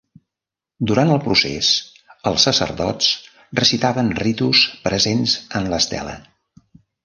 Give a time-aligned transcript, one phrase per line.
[0.91, 1.69] Durant el procés,
[2.31, 3.11] els sacerdots
[3.61, 6.21] recitaven ritus presents en l'estela.